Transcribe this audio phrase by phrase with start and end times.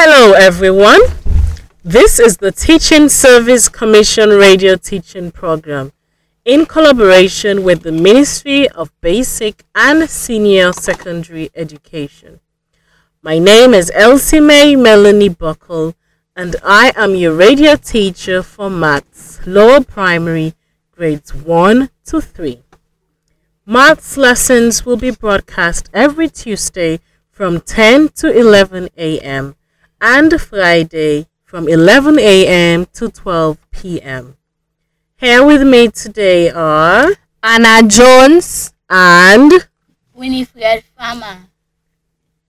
[0.00, 1.00] Hello, everyone.
[1.82, 5.90] This is the Teaching Service Commission Radio Teaching Program
[6.44, 12.38] in collaboration with the Ministry of Basic and Senior Secondary Education.
[13.22, 15.96] My name is Elsie Mae Melanie Buckle,
[16.36, 20.54] and I am your radio teacher for Maths Lower Primary
[20.92, 22.62] grades 1 to 3.
[23.66, 27.00] Maths lessons will be broadcast every Tuesday
[27.32, 29.56] from 10 to 11 a.m.
[30.00, 32.86] and Friday from 11 a.m.
[32.92, 34.36] to 12 p.m.
[35.16, 37.08] Here with me today are
[37.42, 39.52] Anna Jones and
[40.14, 41.38] Winifred Farmer.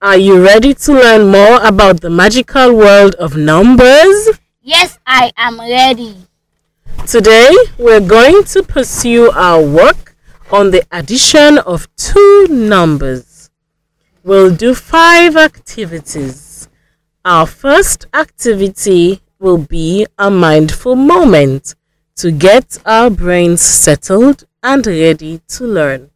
[0.01, 4.29] Are you ready to learn more about the magical world of numbers?
[4.61, 6.15] Yes, I am ready.
[7.07, 10.15] Today we're going to pursue our work
[10.51, 13.49] on the addition of two numbers.
[14.23, 16.48] We'll do five activities.
[17.25, 21.75] Our first activity will be a mindful moment
[22.15, 26.11] to get our brains settled and ready to learn.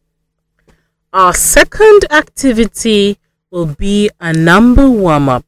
[1.12, 3.18] Our second activity
[3.50, 5.44] will be a number warm up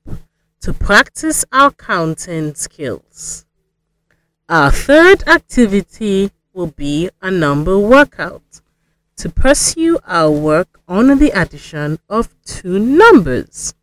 [0.61, 3.47] to practice our counting skills.
[4.51, 8.61] Our third activity will be a number workout
[9.17, 13.75] to pursue our work on the addition of two numbers.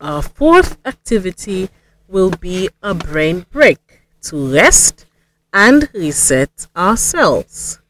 [0.00, 1.70] Our fourth activity
[2.08, 3.78] will be a brain break
[4.22, 5.06] to rest
[5.52, 7.80] and reset ourselves.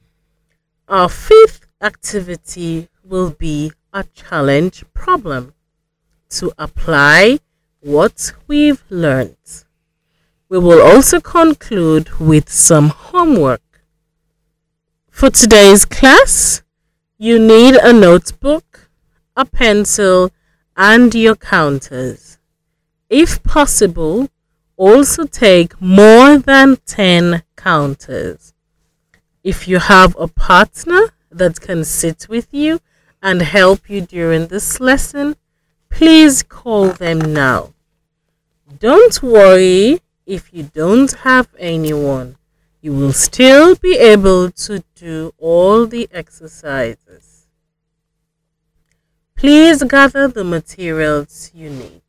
[0.86, 5.54] Our fifth activity will be a challenge problem
[6.30, 7.38] to apply
[7.80, 9.64] what we've learned.
[10.48, 13.62] We will also conclude with some homework.
[15.10, 16.62] For today's class,
[17.18, 18.90] you need a notebook,
[19.36, 20.30] a pencil,
[20.76, 22.38] and your counters.
[23.08, 24.28] If possible,
[24.76, 28.52] also take more than 10 counters.
[29.42, 32.80] If you have a partner that can sit with you
[33.22, 35.36] and help you during this lesson,
[35.90, 37.74] please call them now.
[38.78, 42.36] Don't worry if you don't have anyone.
[42.80, 47.33] You will still be able to do all the exercises.
[49.44, 52.00] Please gather the materials you need.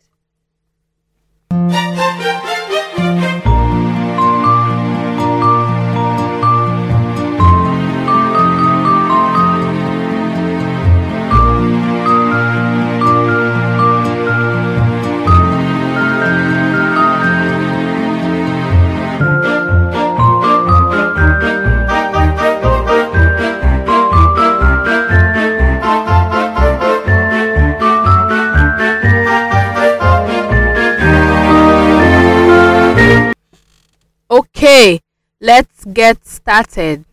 [34.58, 35.02] Okay,
[35.42, 37.04] let's get started.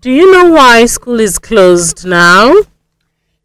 [0.00, 2.54] Do you know why school is closed now?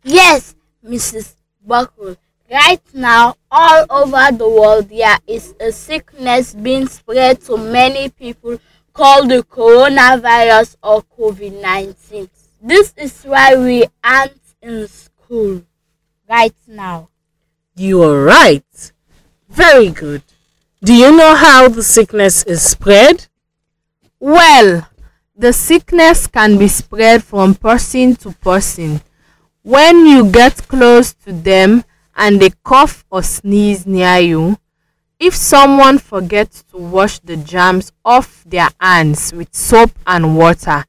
[0.02, 1.36] Yes, Mrs.
[1.68, 2.16] Buckle.
[2.50, 8.58] Right now, all over the world, there is a sickness being spread to many people
[8.94, 12.30] called the coronavirus or COVID 19.
[12.62, 15.64] This is why we aren't in school
[16.30, 17.10] right now.
[17.76, 18.94] You are right.
[19.50, 20.24] Very good.
[20.82, 23.28] Do you know how the sickness is spread?
[24.18, 24.88] Well,
[25.36, 29.02] the sickness can be spread from person to person.
[29.62, 31.84] When you get close to them
[32.16, 34.58] and they cough or sneeze near you,
[35.20, 40.86] if someone forgets to wash the germs off their hands with soap and water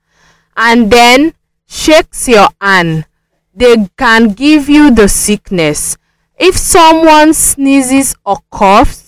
[0.56, 1.34] and then
[1.66, 3.06] shakes your hand,
[3.52, 5.96] they can give you the sickness.
[6.38, 8.99] If someone sneezes or coughs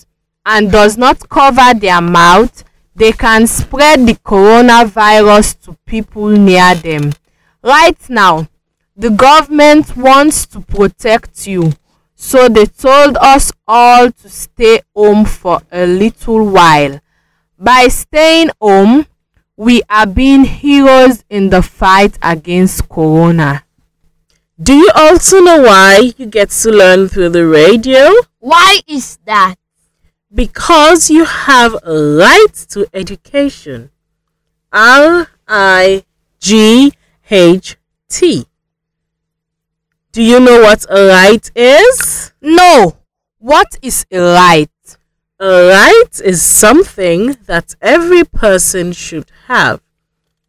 [0.45, 2.63] and does not cover their mouth,
[2.95, 7.13] they can spread the coronavirus to people near them.
[7.63, 8.47] Right now,
[8.95, 11.73] the government wants to protect you,
[12.15, 16.99] so they told us all to stay home for a little while.
[17.57, 19.07] By staying home,
[19.55, 23.63] we are being heroes in the fight against corona.
[24.61, 28.11] Do you also know why you get to learn through the radio?
[28.39, 29.55] Why is that?
[30.33, 33.91] Because you have a right to education.
[34.71, 36.05] R I
[36.39, 36.91] G
[37.29, 37.77] H
[38.09, 38.45] T.
[40.11, 42.33] Do you know what a right is?
[42.41, 42.97] No,
[43.37, 44.69] what is a right?
[45.39, 49.81] A right is something that every person should have,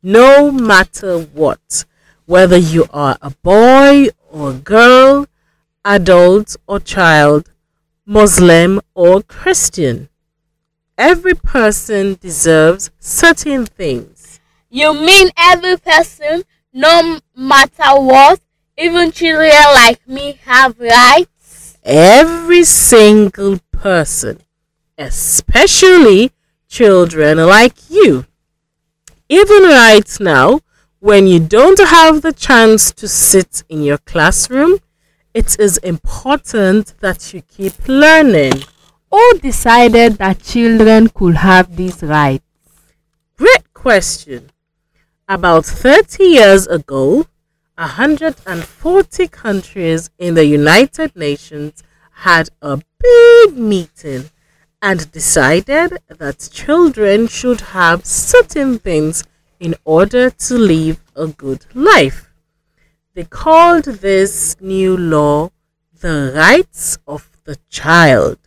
[0.02, 1.84] no matter what,
[2.26, 5.26] whether you are a boy or a girl,
[5.84, 7.50] adult or child.
[8.06, 10.08] Muslim, or Christian.
[10.98, 14.40] Every person deserves certain things.
[14.68, 18.40] You mean every person, no matter what,
[18.76, 21.78] even children like me have rights?
[21.82, 24.40] Every single person,
[24.98, 26.32] especially
[26.68, 28.26] children like you.
[29.28, 30.60] Even right now,
[31.00, 34.78] when you don't have the chance to sit in your classroom,
[35.34, 38.62] it is important that you keep learning.
[39.10, 42.44] Who decided that children could have these rights?
[43.36, 44.50] Great question.
[45.28, 47.26] About 30 years ago,
[47.76, 51.82] 140 countries in the United Nations
[52.12, 54.30] had a big meeting
[54.80, 59.24] and decided that children should have certain things
[59.58, 62.30] in order to live a good life.
[63.14, 65.50] They called this new law
[66.00, 68.38] the rights of the child.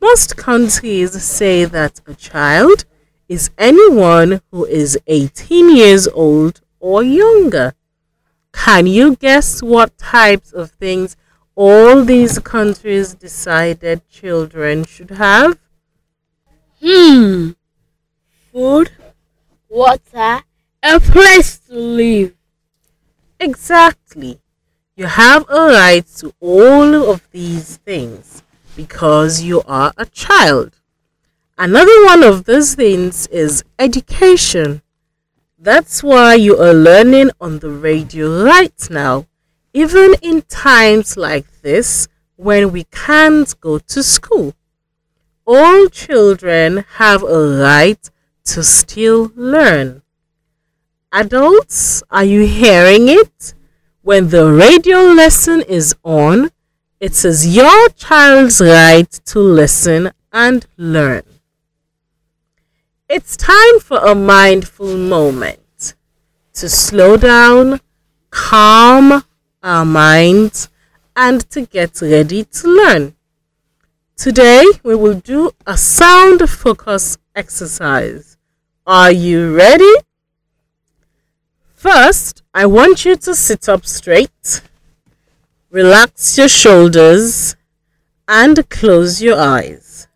[0.00, 2.86] Most countries say that a child
[3.28, 7.74] is anyone who is 18 years old or younger.
[8.54, 11.14] Can you guess what types of things
[11.54, 15.58] all these countries decided children should have?
[16.82, 17.50] Hmm.
[18.50, 18.90] Food,
[19.68, 20.44] water,
[20.82, 22.39] a place to live.
[23.40, 24.38] Exactly.
[24.96, 28.42] You have a right to all of these things
[28.76, 30.74] because you are a child.
[31.56, 34.82] Another one of these things is education.
[35.58, 39.26] That's why you are learning on the radio right now,
[39.72, 44.54] even in times like this when we can't go to school.
[45.46, 48.10] All children have a right
[48.44, 50.02] to still learn.
[51.12, 53.54] Adults, are you hearing it?
[54.02, 56.52] When the radio lesson is on,
[57.00, 61.24] it is your child's right to listen and learn.
[63.08, 65.94] It's time for a mindful moment
[66.52, 67.80] to slow down,
[68.30, 69.24] calm
[69.64, 70.68] our minds,
[71.16, 73.16] and to get ready to learn.
[74.16, 78.36] Today, we will do a sound focus exercise.
[78.86, 79.92] Are you ready?
[81.80, 84.60] First, I want you to sit up straight,
[85.70, 87.56] relax your shoulders,
[88.28, 90.06] and close your eyes.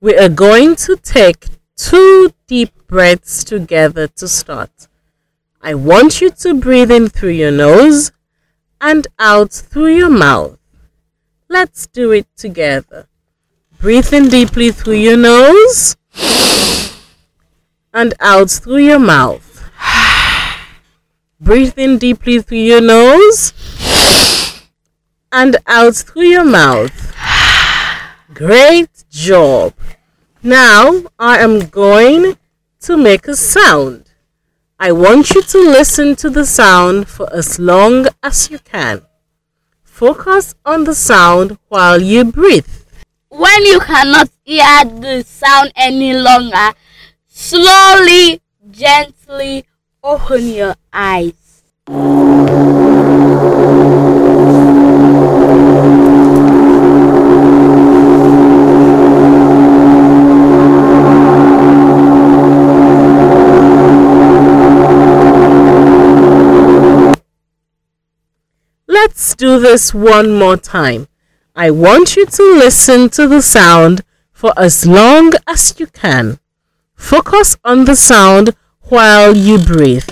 [0.00, 4.88] We are going to take two deep breaths together to start.
[5.62, 8.10] I want you to breathe in through your nose
[8.80, 10.58] and out through your mouth.
[11.48, 13.06] Let's do it together.
[13.78, 15.96] Breathe in deeply through your nose
[17.92, 19.53] and out through your mouth.
[21.44, 23.52] Breathe in deeply through your nose
[25.30, 27.14] and out through your mouth.
[28.32, 29.74] Great job.
[30.42, 32.38] Now I am going
[32.80, 34.10] to make a sound.
[34.80, 39.02] I want you to listen to the sound for as long as you can.
[39.82, 42.74] Focus on the sound while you breathe.
[43.28, 46.72] When you cannot hear the sound any longer,
[47.28, 49.66] slowly, gently
[50.04, 51.32] open your eyes.
[68.86, 71.08] Let's do this one more time.
[71.56, 76.38] I want you to listen to the sound for as long as you can.
[76.94, 78.54] Focus on the sound
[78.88, 80.08] while you breathe.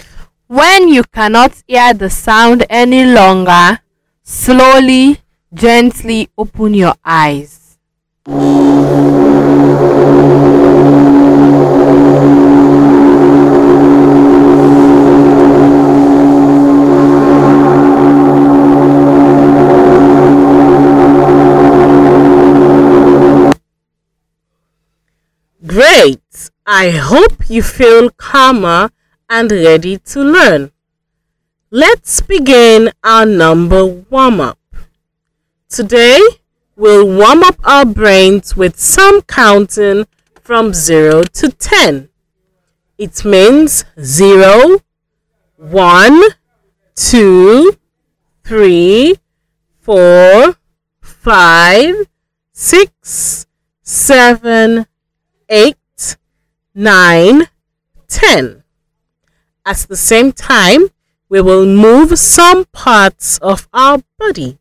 [0.46, 3.80] When you cannot hear the sound any longer,
[4.22, 5.18] slowly,
[5.52, 7.78] gently open your eyes.
[25.66, 26.51] Great!
[26.66, 28.90] I hope you feel calmer
[29.28, 30.70] and ready to learn.
[31.72, 34.60] Let's begin our number warm up.
[35.68, 36.20] Today,
[36.76, 40.06] we'll warm up our brains with some counting
[40.40, 42.08] from 0 to 10.
[42.96, 44.82] It means 0,
[45.56, 46.22] 1,
[46.94, 47.72] 2,
[48.44, 49.16] 3,
[49.80, 50.56] 4,
[51.00, 51.94] 5,
[52.52, 53.46] 6,
[53.82, 54.86] 7,
[55.48, 55.76] 8,
[56.74, 57.48] 9,
[58.08, 58.64] 10.
[59.66, 60.88] At the same time,
[61.28, 64.58] we will move some parts of our body.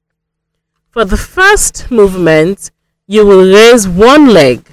[0.89, 2.71] For the first movement,
[3.07, 4.69] you will raise one leg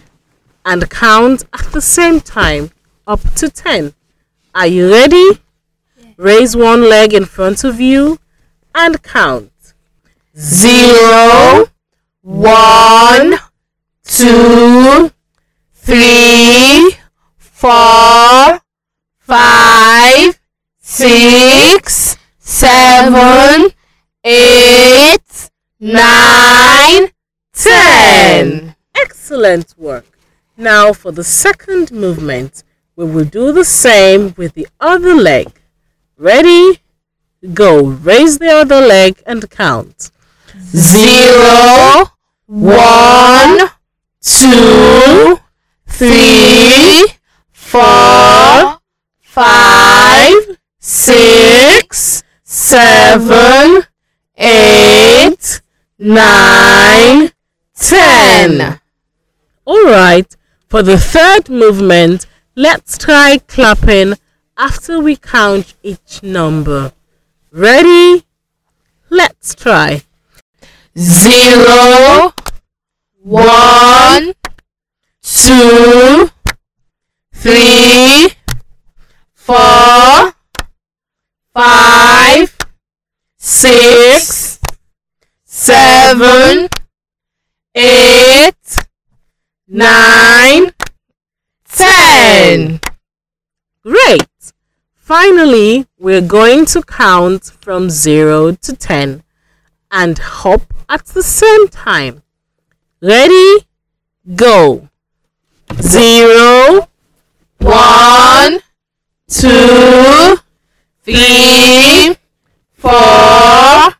[0.64, 2.70] and count at the same time
[3.06, 3.94] up to 10.
[4.54, 5.40] Are you ready?
[6.16, 8.18] Raise one leg in front of you
[8.74, 9.52] and count.
[10.36, 11.66] Zero,
[12.22, 13.38] one,
[14.04, 15.12] two,
[15.74, 16.97] three,
[17.58, 18.60] four,
[19.18, 20.38] five,
[20.78, 23.70] six, seven,
[24.22, 25.50] eight,
[25.80, 27.08] nine,
[27.52, 28.76] ten.
[28.94, 30.06] Excellent work.
[30.56, 32.62] Now for the second movement,
[32.94, 35.48] we will do the same with the other leg.
[36.16, 36.78] Ready?
[37.54, 37.82] Go.
[37.82, 40.12] Raise the other leg and count.
[40.60, 42.12] Zero,
[42.46, 43.70] one,
[44.20, 45.40] two,
[45.86, 47.17] three,
[47.68, 48.80] four,
[49.20, 53.82] five, six, seven,
[54.38, 55.60] eight,
[55.98, 57.30] nine,
[57.74, 58.80] ten.
[59.66, 60.34] All right.
[60.68, 64.14] For the third movement, let's try clapping
[64.56, 66.92] after we count each number.
[67.52, 68.24] Ready?
[69.10, 70.02] Let's try.
[70.96, 72.32] Zero,
[73.22, 74.34] one,
[75.22, 76.30] two,
[77.40, 78.34] three,
[79.32, 80.34] four,
[81.54, 82.56] five,
[83.36, 84.58] six,
[85.44, 86.68] seven,
[87.76, 88.76] eight,
[89.68, 90.72] nine,
[91.70, 92.80] ten.
[93.84, 94.26] Great!
[94.96, 99.22] Finally, we're going to count from 0 to 10
[99.92, 102.22] and hop at the same time.
[103.00, 103.68] Ready?
[104.34, 104.88] Go!
[105.80, 106.88] Zero,
[107.58, 108.60] One,
[109.28, 110.36] two,
[111.02, 112.14] three,
[112.74, 113.92] four,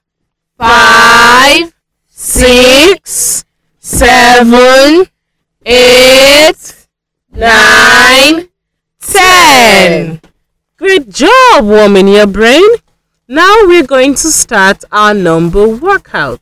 [0.56, 1.74] five,
[2.06, 3.44] six,
[3.80, 5.06] seven,
[5.66, 6.86] eight,
[7.32, 8.48] nine,
[9.00, 10.20] ten.
[10.76, 12.68] Great job warming your brain.
[13.26, 16.40] Now we're going to start our number workout.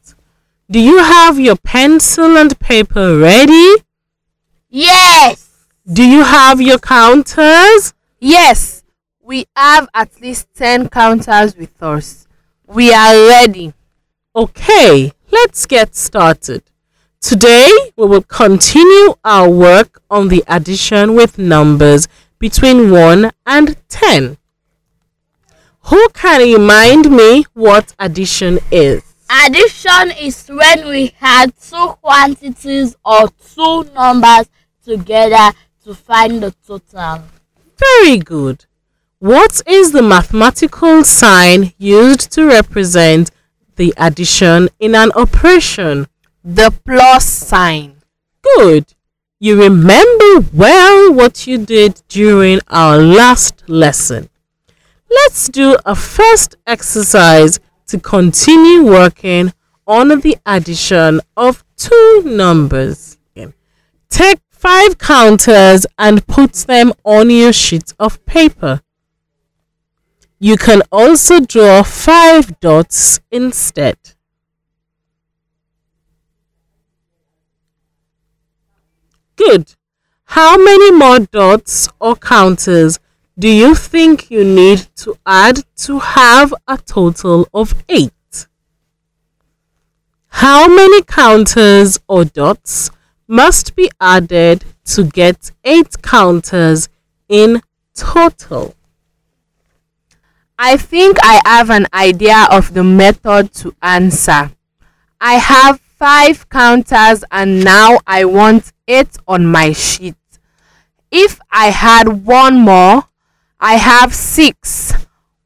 [0.70, 3.76] Do you have your pencil and paper ready?
[4.68, 5.45] Yes.
[5.92, 7.94] Do you have your counters?
[8.18, 8.82] Yes,
[9.22, 12.26] we have at least 10 counters with us.
[12.66, 13.72] We are ready.
[14.34, 16.64] Okay, let's get started.
[17.20, 22.08] Today we will continue our work on the addition with numbers
[22.40, 24.38] between 1 and 10.
[25.82, 29.04] Who can remind me what addition is?
[29.30, 34.48] Addition is when we add two quantities or two numbers
[34.84, 35.52] together
[35.86, 37.22] to find the total.
[37.78, 38.66] Very good.
[39.20, 43.30] What is the mathematical sign used to represent
[43.76, 46.08] the addition in an operation?
[46.42, 47.98] The plus sign.
[48.56, 48.94] Good.
[49.38, 54.28] You remember well what you did during our last lesson.
[55.08, 59.52] Let's do a first exercise to continue working
[59.86, 63.18] on the addition of two numbers.
[64.08, 68.80] Take five counters and put them on your sheet of paper.
[70.38, 73.96] You can also draw five dots instead.
[79.36, 79.74] Good.
[80.24, 82.98] How many more dots or counters
[83.38, 88.12] do you think you need to add to have a total of 8?
[90.28, 92.90] How many counters or dots
[93.28, 96.88] must be added to get 8 counters
[97.28, 97.60] in
[97.94, 98.74] total?
[100.58, 104.52] I think I have an idea of the method to answer.
[105.20, 110.16] I have five counters and now I want eight on my sheet.
[111.10, 113.04] If I had one more,
[113.60, 114.92] I have six.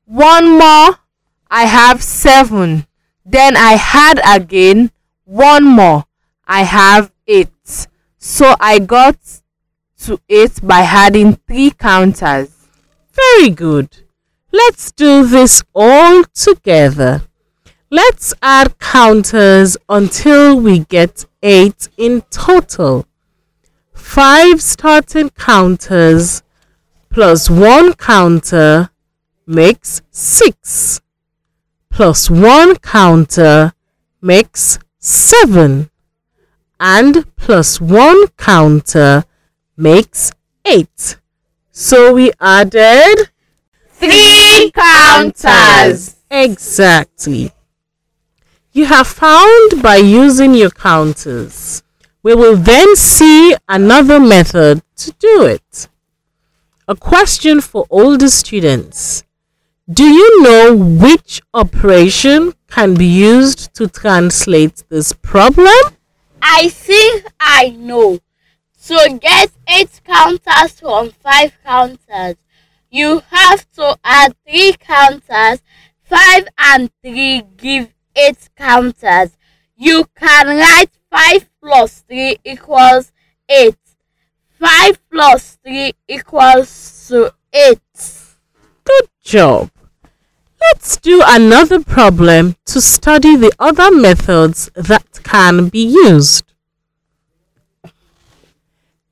[0.04, 0.98] One more,
[1.50, 2.86] I have seven.
[3.24, 4.90] Then I had again
[5.24, 6.04] one more,
[6.46, 7.48] I have eight.
[8.22, 9.16] So I got
[10.04, 12.50] to eight by adding three counters.
[13.12, 13.88] Very good.
[14.52, 17.22] Let's do this all together.
[17.90, 23.06] Let's add counters until we get 8 in total.
[23.94, 26.42] 5 starting counters
[27.08, 28.90] plus 1 counter
[29.46, 31.00] makes 6.
[31.88, 33.72] Plus 1 counter
[34.20, 35.90] makes 7.
[36.80, 39.24] And plus 1 counter
[39.76, 40.32] makes
[40.64, 41.18] 8.
[41.70, 43.30] So we added
[43.92, 46.16] Three counters.
[46.30, 47.52] Exactly.
[48.72, 51.82] you have found by using your counters.
[52.22, 55.88] We will then see another method to do it.
[56.86, 59.24] A question for older students.
[59.92, 65.82] Do you know which operation can be used to translate this problem?
[66.42, 68.18] I think I know.
[68.86, 72.36] To get 8 counters from 5 counters,
[72.90, 75.62] you have to add 3 counters.
[76.04, 79.36] 5 and 3 give 8 counters.
[79.76, 83.12] You can write 5 plus 3 equals
[83.48, 83.76] 8.
[84.58, 87.80] 5 plus 3 equals to 8.
[88.84, 89.70] Good job.
[90.62, 96.44] Let's do another problem to study the other methods that can be used.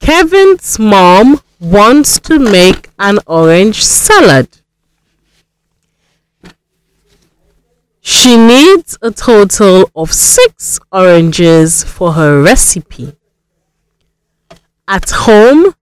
[0.00, 4.48] Kevin's mom wants to make an orange salad.
[8.00, 13.14] She needs a total of six oranges for her recipe.
[14.86, 15.74] At home,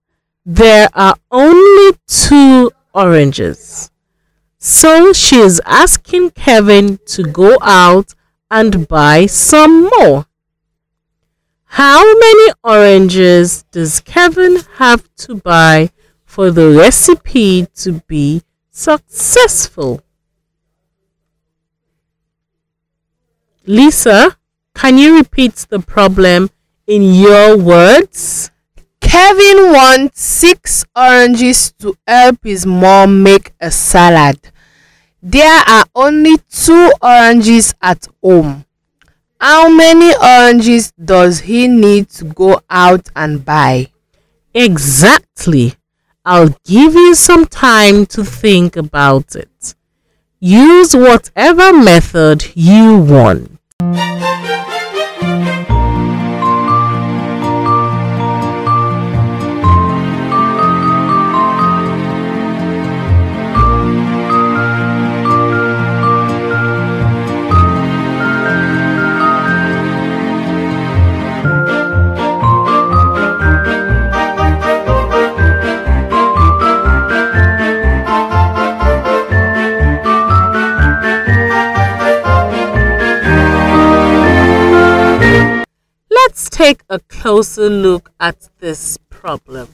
[0.45, 3.91] there are only two oranges.
[4.67, 8.15] So she is asking Kevin to go out
[8.51, 10.27] and buy some more.
[11.67, 15.91] How many oranges does Kevin have to buy
[16.25, 18.43] for the recipe to be
[18.73, 20.03] successful?
[23.67, 24.37] Lisa,
[24.75, 26.51] can you repeat the problem
[26.89, 28.51] in your words?
[29.01, 34.41] Kevin wants six oranges to help his mom make a salad.
[35.29, 38.65] There are only two oranges at home.
[39.41, 43.91] How many oranges does he need to go out and buy?
[44.55, 45.75] Exactly.
[46.25, 49.75] I'll give you some time to think about it.
[50.39, 53.59] Use whatever method you want.
[86.57, 89.69] Take a closer look at this problem.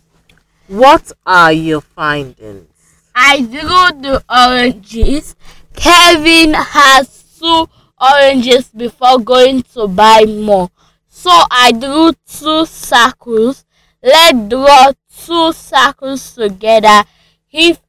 [0.66, 2.66] What are your findings?
[3.14, 5.36] I drew the oranges.
[5.76, 7.68] Kevin has two
[8.00, 10.70] oranges before going to buy more.
[11.08, 13.64] So I drew two circles.
[14.02, 14.92] Let's draw
[15.24, 17.04] two circles together
[17.52, 17.80] if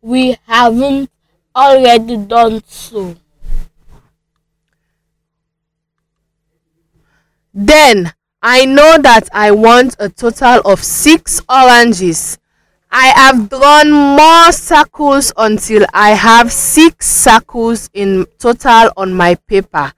[0.00, 1.08] we haven't
[1.54, 3.14] already done so.
[7.54, 12.38] Then I know that I want a total of six oranges.
[12.90, 19.92] I have drawn more circles until I have six circles in total on my paper.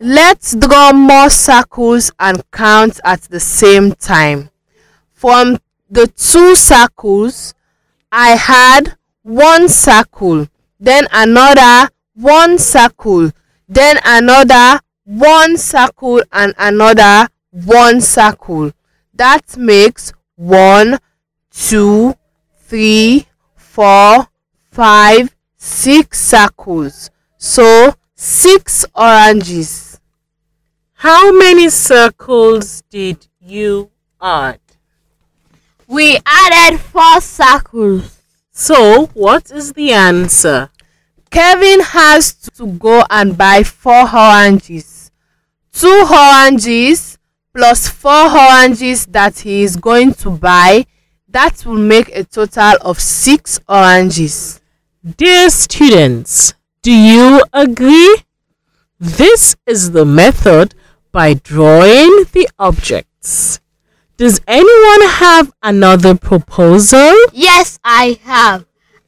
[0.00, 4.50] Let's draw more circles and count at the same time.
[5.12, 7.54] From the two circles,
[8.10, 10.48] I had one circle,
[10.80, 13.30] then another one circle,
[13.68, 18.72] then another one circle and another one circle.
[19.14, 20.98] That makes one,
[21.50, 22.14] two,
[22.56, 24.28] three, four,
[24.70, 27.10] five, six circles.
[27.36, 30.00] So six oranges.
[30.94, 34.60] How many circles did you add?
[35.86, 38.18] We added four circles.
[38.52, 40.70] So, what is the answer?
[41.30, 45.10] Kevin has to go and buy four oranges.
[45.72, 47.16] Two oranges
[47.60, 50.86] plus four oranges that he is going to buy.
[51.28, 54.62] That will make a total of six oranges.
[55.04, 58.16] Dear students, do you agree?
[58.98, 60.74] This is the method
[61.12, 63.60] by drawing the objects.
[64.16, 67.12] Does anyone have another proposal?
[67.34, 68.64] Yes, I have.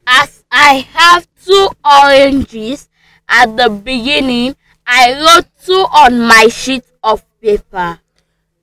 [0.06, 2.90] As I have two oranges
[3.30, 8.01] at the beginning, I wrote two on my sheet of paper.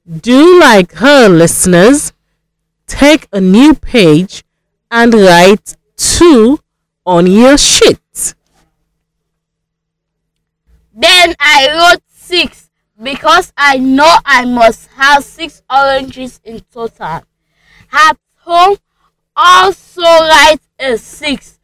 [0.10, 2.12] Do like her, listeners.
[2.88, 4.44] Take a new page
[4.92, 6.60] and write two
[7.06, 8.34] on your sheet.
[10.94, 12.70] Then I wrote six
[13.02, 17.24] because I know I must have six oranges in total.
[17.92, 18.78] At home,
[19.36, 21.60] also write a six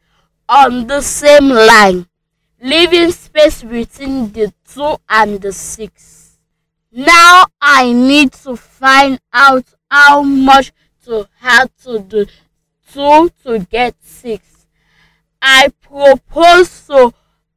[0.48, 2.06] on the same line.
[2.62, 6.15] leaving space between the 2 and the 6.
[6.98, 10.72] Now I need to find out how much
[11.04, 12.26] to add to the
[12.90, 14.66] 2 to get 6.
[15.42, 17.12] I propose to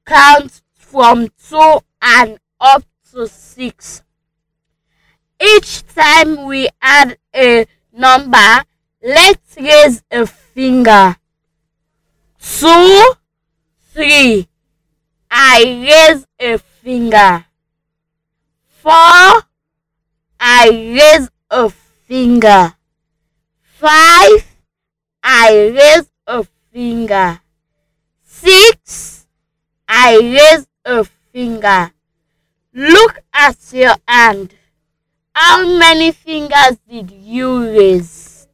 [0.06, 4.04] count from 2 and up to 6.
[5.42, 8.64] Each time we add a number,
[9.02, 11.16] let's raise a finger.
[12.42, 13.14] Two,
[13.94, 14.50] three.
[15.32, 17.46] I raise a finger.
[18.82, 19.44] Four.
[20.40, 22.76] I raise a finger.
[23.62, 24.46] Five.
[25.22, 27.42] I raise a finger.
[28.24, 29.28] Six.
[29.86, 31.92] I raise a finger.
[32.74, 34.54] Look at your hand.
[35.36, 38.48] How many fingers did you raise?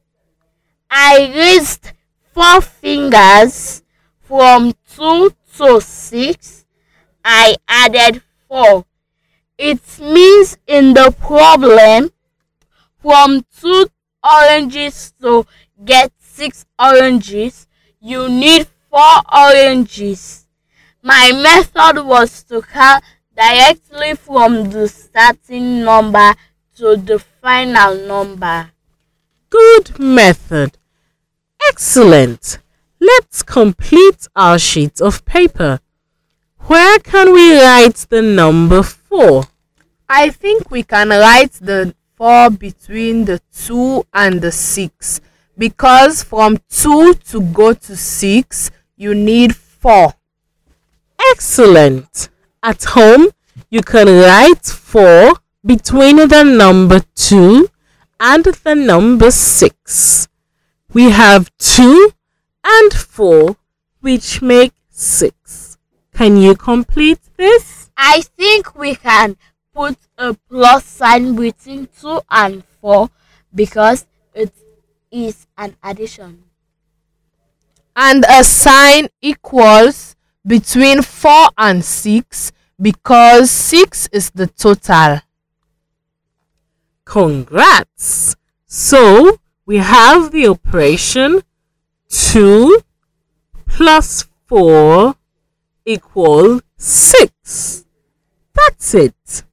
[0.90, 1.92] I raised
[2.34, 3.84] four fingers
[4.22, 6.66] from two to six.
[7.24, 8.86] I added four.
[9.58, 12.12] It means in the problem
[13.02, 13.88] from two
[14.24, 15.46] oranges to
[15.84, 17.68] get six oranges,
[18.02, 20.46] you need four oranges.
[21.02, 23.04] My method was to count
[23.36, 26.34] directly from the starting number
[26.78, 28.72] to the final number.
[29.50, 30.78] Good method.
[31.70, 32.60] Excellent.
[33.00, 35.80] Let's complete our sheet of paper.
[36.68, 38.84] Where can we write the number
[39.16, 39.44] 4?
[40.10, 45.22] I think we can write the 4 between the 2 and the 6
[45.58, 50.14] because from 2 to go to 6 you need 4.
[51.32, 52.30] Excellent.
[52.62, 53.30] At home,
[53.70, 55.34] you can write 4
[55.66, 57.70] between the number 2
[58.20, 60.28] and the number 6.
[60.94, 62.12] We have 2
[62.66, 63.56] and 4
[64.02, 65.78] which make 6.
[66.14, 67.85] Can you complete this?
[67.98, 69.38] I think we can
[69.74, 73.10] put a plus sign between 2 and 4
[73.54, 74.54] because it
[75.12, 76.44] is an addition.
[77.96, 85.22] And a sign equals between 4 and 6 because 6 is the total.
[87.06, 88.36] Congrats!
[88.66, 91.42] So we have the operation
[92.10, 92.80] 2
[93.66, 95.16] plus 4
[95.86, 97.85] equal 6.
[98.56, 99.44] That's it.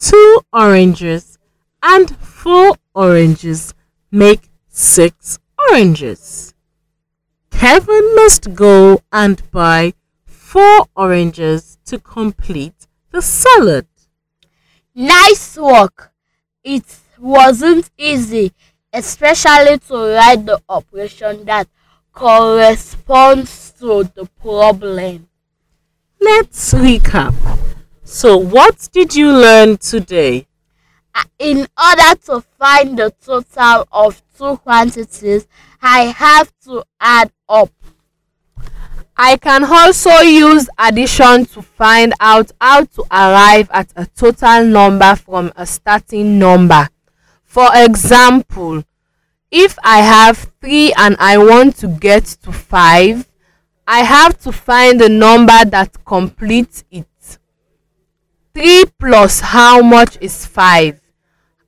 [0.00, 1.38] 2 oranges
[1.82, 3.74] and 4 oranges
[4.10, 5.38] make 6
[5.70, 6.54] oranges.
[7.50, 9.92] Kevin must go and buy
[10.24, 13.86] 4 oranges to complete the salad.
[14.94, 16.12] Nice work!
[16.64, 16.84] It
[17.18, 18.52] wasn't easy,
[18.92, 21.68] especially to write the operation that
[22.12, 25.28] corresponds to the problem.
[26.20, 27.34] Let's recap.
[28.12, 30.48] So, what did you learn today?
[31.14, 35.46] Uh, in order to find the total of two quantities,
[35.80, 37.70] I have to add up.
[39.16, 45.14] I can also use addition to find out how to arrive at a total number
[45.14, 46.88] from a starting number.
[47.44, 48.82] For example,
[49.52, 53.28] if I have 3 and I want to get to 5,
[53.86, 57.06] I have to find the number that completes it.
[58.54, 61.00] 3 plus how much is 5?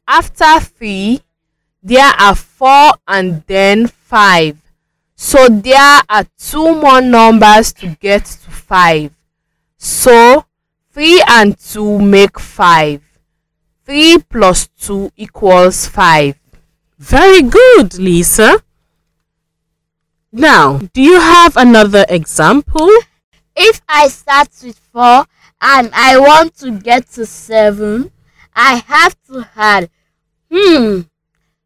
[0.06, 1.20] After 3,
[1.82, 4.56] there are 4 and then 5.
[5.14, 9.12] So there are two more numbers to get to 5.
[9.78, 10.44] So
[10.90, 13.00] 3 and 2 make 5.
[13.86, 16.36] 3 plus 2 equals 5.
[16.98, 18.62] Very good, Lisa.
[20.32, 22.90] Now, do you have another example?
[23.54, 25.26] If I start with 4
[25.62, 28.10] and I want to get to 7,
[28.54, 29.90] I have to add.
[30.50, 31.02] Hmm,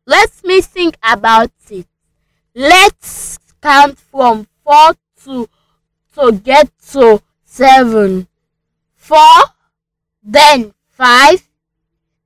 [0.07, 1.87] let me think about it.
[2.55, 4.93] Let's count from 4
[5.25, 5.49] to,
[6.15, 8.29] to get to 7.
[8.95, 9.19] 4,
[10.23, 11.49] then 5,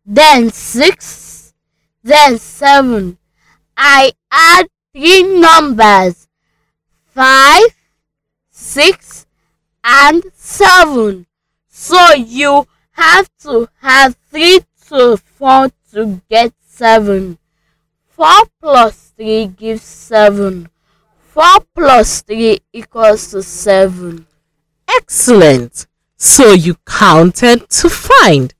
[0.04, 1.54] then 6,
[2.02, 3.16] then 7.
[3.76, 6.26] I add three numbers
[7.06, 7.62] 5,
[8.50, 9.26] 6,
[9.84, 11.26] and 7.
[11.80, 17.38] So you have to have 3 to 4 to get 7.
[18.06, 18.28] 4
[18.60, 20.68] plus 3 gives 7.
[21.16, 24.26] 4 plus 3 equals to 7.
[24.94, 25.86] Excellent.
[26.18, 28.52] So you counted to find.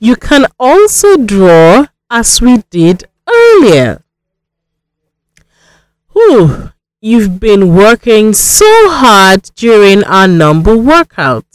[0.00, 4.02] You can also draw as we did earlier.
[6.12, 11.47] Whew, you've been working so hard during our number workout.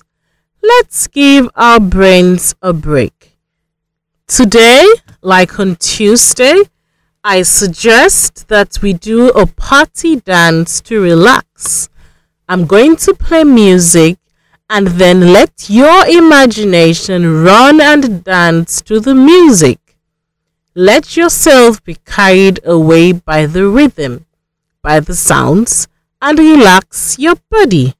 [0.66, 3.38] Let's give our brains a break.
[4.28, 4.88] Today,
[5.22, 6.64] like on Tuesday,
[7.22, 11.90] I suggest that we do a party dance to relax.
[12.48, 14.20] I'm going to play music
[14.70, 19.80] and then let your imagination run and dance to the music.
[20.76, 24.26] Let yourself be carried away by the rhythm,
[24.82, 25.90] by the sounds,
[26.22, 27.96] and relax your body.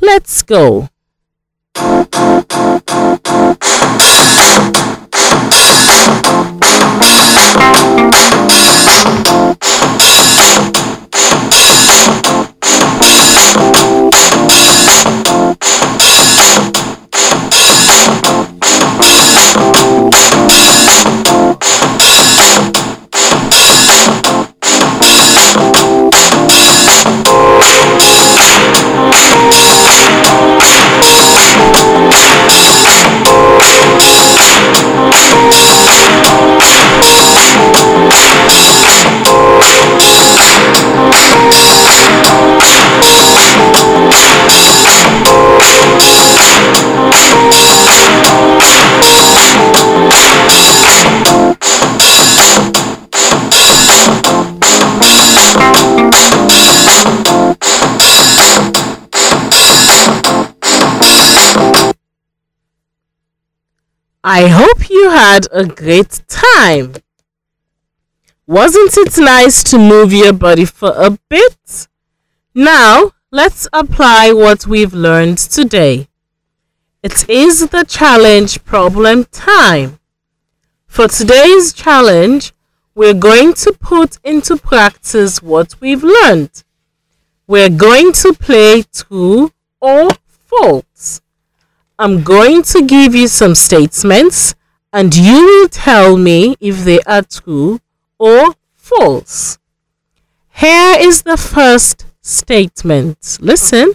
[0.00, 0.88] Let's go.
[2.14, 2.44] you
[64.26, 66.94] I hope you had a great time.
[68.46, 71.88] Wasn't it nice to move your body for a bit?
[72.54, 76.08] Now, let's apply what we've learned today.
[77.02, 79.98] It is the challenge problem time.
[80.86, 82.54] For today's challenge,
[82.94, 86.64] we're going to put into practice what we've learned.
[87.46, 91.20] We're going to play true or false.
[91.98, 94.54] I'm going to give you some statements
[94.92, 97.78] and you will tell me if they are true
[98.18, 99.58] or false.
[100.50, 103.38] Here is the first statement.
[103.40, 103.92] Listen.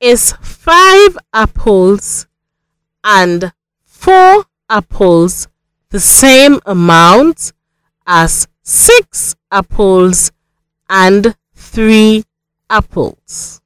[0.00, 2.26] Is five apples
[3.02, 3.52] and
[3.84, 5.48] four apples
[5.90, 7.52] the same amount
[8.06, 10.32] as six apples
[10.88, 12.24] and three
[12.68, 13.60] apples?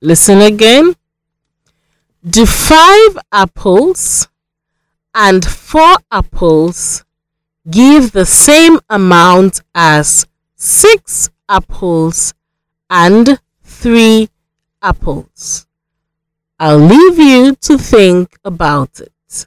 [0.00, 0.94] Listen again.
[2.24, 4.28] Do five apples
[5.12, 7.04] and four apples
[7.68, 12.32] give the same amount as six apples
[12.88, 14.28] and three
[14.80, 15.66] apples?
[16.60, 19.46] I'll leave you to think about it.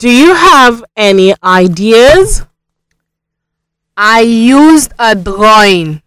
[0.00, 2.46] Do you have any ideas?
[3.98, 6.00] I used a drawing.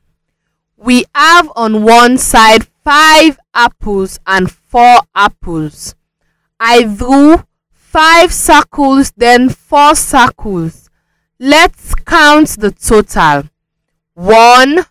[0.75, 5.93] We have on one side five apples and four apples.
[6.59, 10.89] I drew five circles, then four circles.
[11.37, 13.43] Let's count the total.
[14.15, 14.87] One,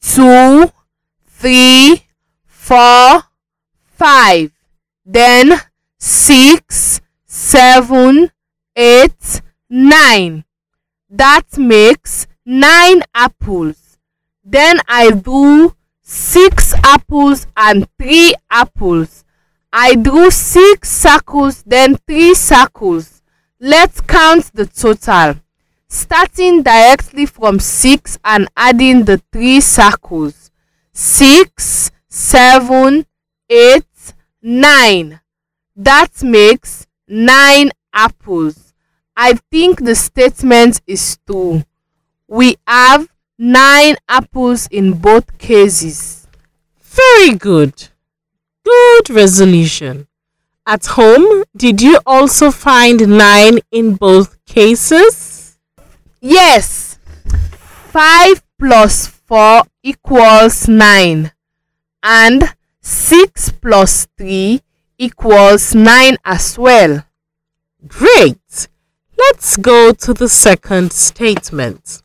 [0.00, 0.72] two,
[1.28, 2.08] three,
[2.44, 3.22] four,
[3.86, 4.50] five.
[5.06, 5.60] Then
[6.00, 7.00] six,
[7.42, 8.30] seven,
[8.76, 10.44] eight, nine.
[11.10, 13.98] That makes nine apples.
[14.44, 19.24] Then I do six apples and three apples.
[19.72, 23.22] I drew six circles, then three circles.
[23.58, 25.40] Let's count the total.
[25.88, 30.50] Starting directly from six and adding the three circles.
[30.92, 33.04] Six, seven,
[33.50, 35.20] eight, nine.
[35.74, 38.72] That makes nine apples.
[39.14, 41.62] I think the statement is true.
[42.26, 46.26] We have nine apples in both cases.
[46.80, 47.88] Very good.
[48.64, 50.08] Good resolution.
[50.66, 55.58] At home, did you also find nine in both cases?
[56.20, 56.98] Yes.
[57.90, 61.30] 5 plus 4 equals 9.
[62.02, 64.62] And 6 plus 3
[65.02, 67.04] equals 9 as well.
[67.88, 68.68] Great!
[69.18, 72.02] Let's go to the second statement.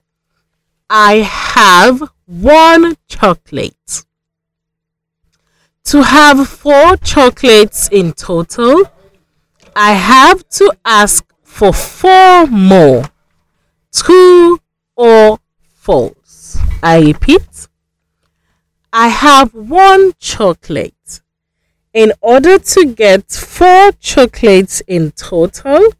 [0.89, 4.05] I have one chocolate.
[5.91, 8.83] To have four chocolates in total,
[9.75, 13.03] I have to ask for four more.
[13.93, 14.57] True
[14.95, 16.57] or false?
[16.81, 17.67] I repeat.
[18.91, 20.96] I have one chocolate.
[21.93, 25.93] In order to get four chocolates in total,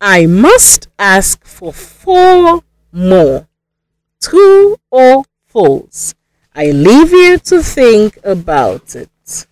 [0.00, 3.46] I must ask for four more.
[4.20, 6.14] True or false?
[6.54, 9.46] I leave you to think about it.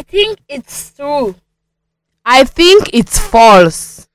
[0.00, 1.34] I think it's true.
[2.24, 4.08] I think it's false.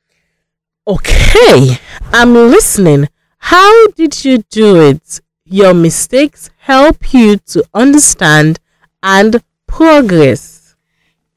[0.88, 1.78] Okay,
[2.12, 3.08] I'm listening.
[3.38, 5.22] How did you do it?
[5.44, 8.58] Your mistakes help you to understand
[9.04, 10.76] and progress.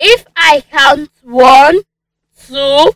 [0.01, 1.83] If I count one,
[2.47, 2.93] two,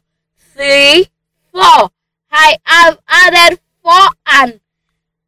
[0.55, 1.09] three,
[1.53, 1.91] four,
[2.31, 4.59] I have added four and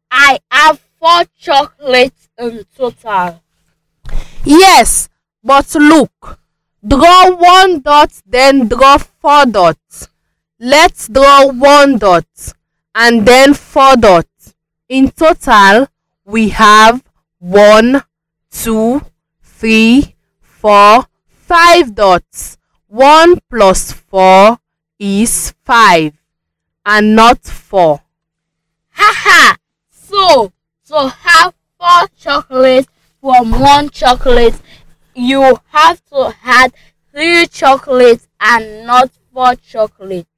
[0.09, 3.43] I have four chocolates in total.
[4.43, 5.07] Yes,
[5.45, 6.39] but look.
[6.85, 10.09] Draw one dot, then draw four dots.
[10.59, 12.25] Let's draw one dot
[12.95, 14.55] and then four dots.
[14.89, 15.87] In total,
[16.25, 17.03] we have
[17.39, 18.03] one,
[18.51, 19.01] two,
[19.41, 22.57] three, four, five dots.
[22.87, 24.59] One plus four
[24.97, 26.13] is five
[26.85, 28.01] and not four.
[28.91, 29.55] Haha!
[29.89, 30.53] So,
[30.87, 32.87] to have four chocolates
[33.19, 34.55] from one chocolate,
[35.15, 36.73] you have to add
[37.11, 40.29] three chocolates and not four chocolates.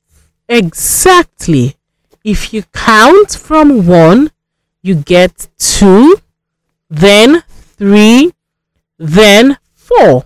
[0.47, 1.75] Exactly.
[2.23, 4.31] If you count from 1,
[4.81, 6.17] you get 2,
[6.89, 8.31] then 3,
[8.97, 10.23] then 4.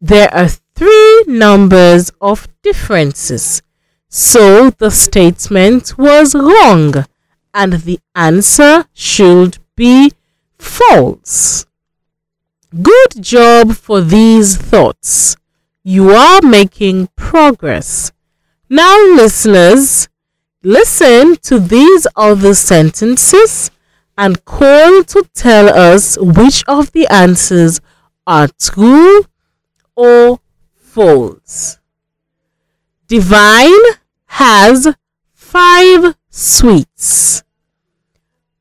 [0.00, 3.62] There are three numbers of differences.
[4.08, 7.04] So the statement was wrong
[7.52, 10.12] and the answer should be
[10.58, 11.66] false.
[12.82, 15.36] Good job for these thoughts.
[15.84, 18.10] You are making progress.
[18.68, 20.08] Now, listeners,
[20.64, 23.70] listen to these other sentences
[24.18, 27.80] and call to tell us which of the answers
[28.26, 29.24] are true
[29.94, 30.40] or
[30.74, 31.78] false.
[33.06, 33.84] Divine
[34.26, 34.88] has
[35.32, 37.44] five sweets.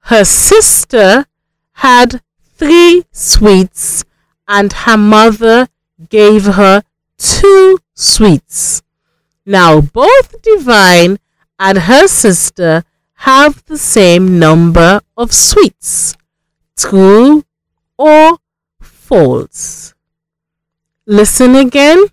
[0.01, 1.25] Her sister
[1.71, 2.21] had
[2.63, 4.05] three sweets
[4.47, 5.67] and her mother
[6.07, 6.81] gave her
[7.17, 8.81] two sweets.
[9.45, 11.19] Now both Divine
[11.59, 16.15] and her sister have the same number of sweets.
[16.77, 17.43] True
[17.97, 18.37] or
[18.79, 19.93] false?
[21.05, 22.05] Listen again.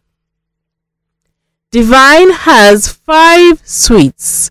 [1.71, 4.51] Divine has five sweets.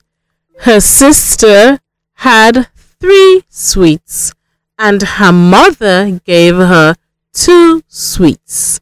[0.60, 1.80] Her sister
[2.14, 2.68] had
[3.02, 4.32] three sweets
[4.80, 6.96] and her mother gave her
[7.34, 8.80] two sweets.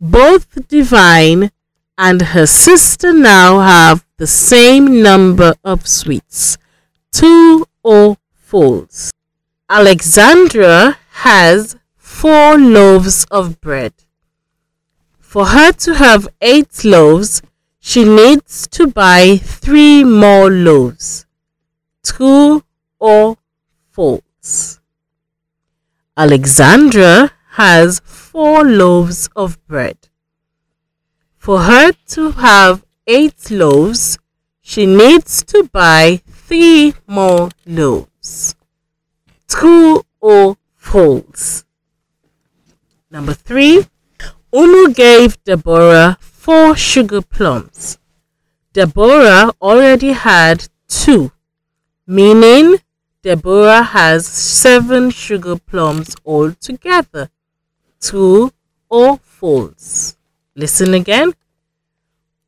[0.00, 1.50] Both Divine
[1.96, 6.58] and her sister now have the same number of sweets.
[7.12, 9.12] Two or false.
[9.70, 13.94] Alexandra has four loaves of bread.
[15.18, 17.40] For her to have eight loaves,
[17.78, 21.24] she needs to buy three more loaves.
[22.02, 22.62] two
[22.98, 23.36] or
[23.90, 24.75] false?
[26.18, 29.98] Alexandra has four loaves of bread.
[31.36, 34.18] For her to have eight loaves,
[34.62, 38.54] she needs to buy three more loaves.
[39.46, 41.66] True or false?
[43.10, 43.86] Number three,
[44.54, 47.98] Umu gave Deborah four sugar plums.
[48.72, 51.30] Deborah already had two,
[52.06, 52.78] meaning
[53.26, 57.28] Deborah has seven sugar plums altogether.
[58.00, 58.52] True
[58.88, 60.16] or false?
[60.54, 61.34] Listen again.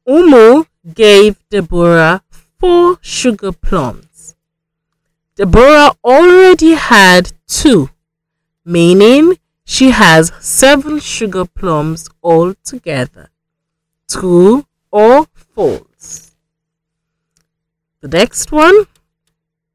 [0.07, 2.23] Umu gave Deborah
[2.61, 4.37] four sugar plums.
[5.35, 7.91] Deborah already had two,
[8.65, 13.31] meaning she has seven sugar plums altogether.
[14.09, 16.37] True or false?
[18.01, 18.87] The next one.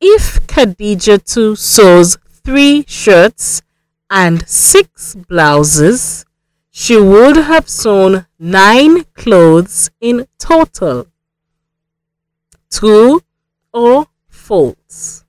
[0.06, 3.62] If Khadija too sews three shirts
[4.10, 6.26] and six blouses,
[6.70, 11.08] she would have sewn nine clothes in total.
[12.70, 13.22] True
[13.72, 15.24] or false?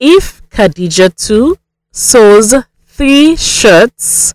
[0.00, 1.58] If Khadija too
[1.92, 2.54] sews
[2.86, 4.32] three shirts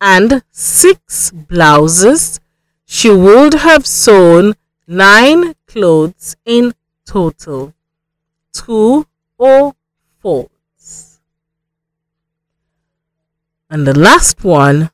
[0.00, 2.38] and six blouses,
[2.86, 4.54] she would have sewn
[4.86, 7.74] nine clothes in total.
[8.54, 9.06] True
[9.38, 9.76] or oh,
[10.20, 11.20] false?
[13.70, 14.90] And the last one,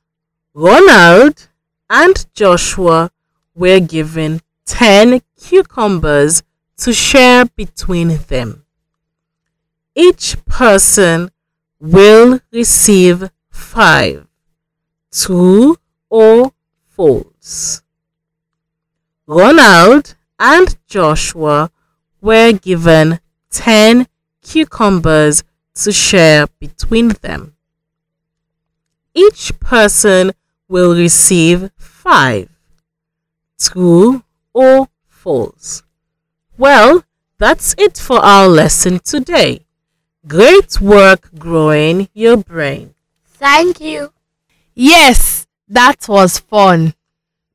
[0.53, 1.49] Ronald
[1.89, 3.11] and Joshua
[3.53, 6.43] were given 10 cucumbers
[6.77, 8.65] to share between them.
[9.95, 11.31] Each person
[11.79, 14.27] will receive five,
[15.11, 15.75] true
[16.09, 16.53] or oh,
[16.87, 17.81] false.
[19.27, 21.71] Ronald and Joshua
[22.21, 23.19] were given
[23.51, 24.07] 10
[24.41, 25.43] cucumbers
[25.75, 27.55] to share between them.
[29.13, 30.31] Each person
[30.67, 32.49] will receive 5.
[33.59, 34.23] True
[34.53, 35.83] or false?
[36.57, 37.03] Well,
[37.37, 39.65] that's it for our lesson today.
[40.27, 42.93] Great work growing your brain.
[43.25, 44.13] Thank you.
[44.75, 46.93] Yes, that was fun.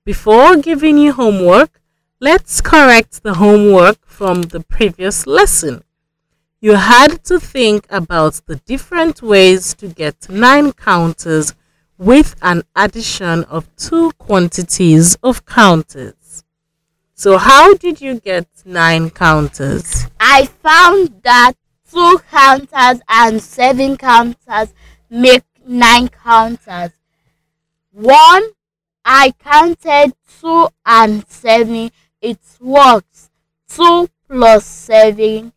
[0.05, 1.81] Before giving you homework,
[2.21, 5.84] let's correct the homework from the previous lesson.
[6.65, 11.53] You had to think about the different ways to get nine counters
[11.99, 16.43] with an addition of two quantities of counters.
[17.13, 20.07] So, how did you get nine counters?
[20.19, 21.53] I found that
[21.93, 24.73] two counters and seven counters
[25.11, 26.93] make nine counters.
[27.93, 28.45] One,
[29.05, 31.91] I counted two and seven.
[32.23, 33.29] It works.
[33.69, 35.53] Two plus seven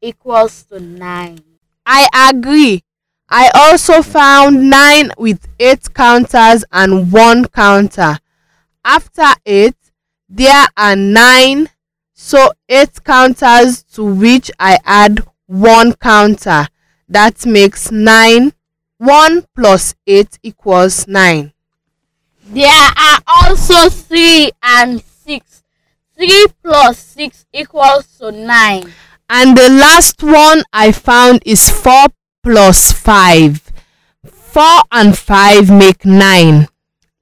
[0.00, 1.40] equals to nine.
[1.86, 2.82] I agree.
[3.28, 8.18] I also found 9 with 8 counters and 1 counter.
[8.84, 9.74] After 8,
[10.28, 11.68] there are 9,
[12.12, 16.66] so 8 counters to which I add 1 counter.
[17.08, 18.52] That makes 9.
[18.98, 21.52] 1 plus 8 equals 9.
[22.52, 25.62] There are also three and six.
[26.16, 28.92] Three plus six equals to nine.
[29.32, 32.06] And the last one I found is 4
[32.42, 33.62] plus 5.
[34.26, 36.66] 4 and 5 make 9.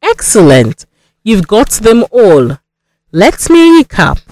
[0.01, 0.87] Excellent!
[1.23, 2.57] You've got them all.
[3.13, 4.23] Let me recap.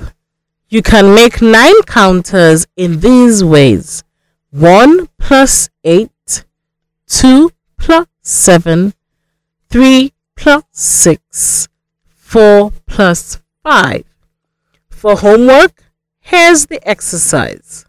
[0.71, 4.05] You can make nine counters in these ways
[4.53, 6.11] 1 plus 8,
[7.09, 8.95] 2 plus 7,
[9.69, 11.69] 3 plus 6,
[12.07, 14.05] 4 plus 5.
[14.89, 15.86] For homework,
[16.27, 17.87] here's the exercise.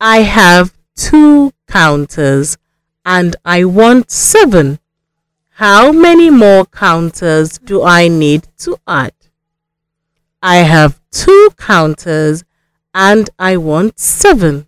[0.00, 2.56] I have two counters
[3.04, 4.78] and I want 7.
[5.50, 9.12] How many more counters do I need to add?
[10.42, 12.44] I have two counters
[12.94, 14.66] and I want 7.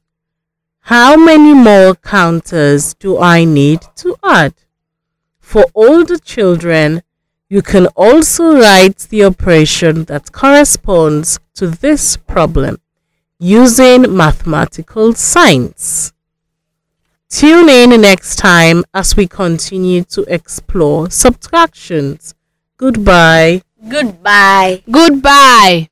[0.81, 4.53] How many more counters do I need to add?
[5.39, 7.03] For older children,
[7.49, 12.82] you can also write the operation that corresponds to this problem
[13.43, 16.13] using mathematical signs.
[17.29, 22.35] Tune in next time as we continue to explore subtractions.
[22.77, 23.63] Goodbye.
[23.89, 24.85] Goodbye.
[24.89, 25.89] Goodbye.